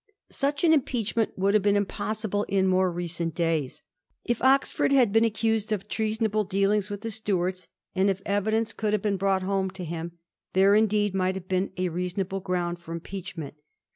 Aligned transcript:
Such 0.31 0.63
an 0.63 0.73
impeachment 0.73 1.37
would 1.37 1.53
have 1.53 1.61
been 1.61 1.75
impossible 1.77 2.43
in 2.49 2.65
more 2.65 2.91
recent 2.91 3.35
days. 3.35 3.83
If 4.25 4.41
Oxford 4.41 4.91
had 4.91 5.11
been 5.13 5.23
accused 5.23 5.71
of 5.71 5.87
treasonable 5.87 6.43
dealings 6.43 6.89
with 6.89 7.01
the 7.01 7.11
Stuarts, 7.11 7.69
and 7.93 8.09
if 8.09 8.19
evidence 8.25 8.73
could 8.73 8.93
have 8.93 9.03
been 9.03 9.17
brought 9.17 9.43
home 9.43 9.69
to 9.69 9.85
him, 9.85 10.13
there 10.53 10.73
indeed 10.73 11.13
might 11.13 11.35
have 11.35 11.47
been 11.47 11.69
a 11.77 11.89
reasonable 11.89 12.39
ground 12.39 12.79
for 12.79 12.93
impeachment. 12.93 13.53